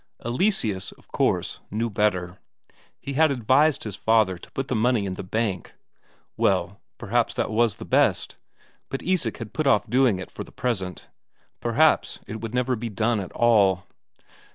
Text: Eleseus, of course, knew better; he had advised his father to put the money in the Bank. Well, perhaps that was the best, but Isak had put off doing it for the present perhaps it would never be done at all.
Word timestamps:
Eleseus, 0.25 0.91
of 0.93 1.07
course, 1.11 1.59
knew 1.69 1.87
better; 1.87 2.39
he 2.99 3.13
had 3.13 3.29
advised 3.29 3.83
his 3.83 3.95
father 3.95 4.35
to 4.35 4.49
put 4.49 4.67
the 4.67 4.73
money 4.75 5.05
in 5.05 5.13
the 5.13 5.21
Bank. 5.21 5.75
Well, 6.35 6.81
perhaps 6.97 7.35
that 7.35 7.51
was 7.51 7.75
the 7.75 7.85
best, 7.85 8.37
but 8.89 9.03
Isak 9.03 9.37
had 9.37 9.53
put 9.53 9.67
off 9.67 9.87
doing 9.87 10.17
it 10.17 10.31
for 10.31 10.43
the 10.43 10.51
present 10.51 11.07
perhaps 11.59 12.17
it 12.25 12.41
would 12.41 12.55
never 12.55 12.75
be 12.75 12.89
done 12.89 13.19
at 13.19 13.31
all. 13.33 13.83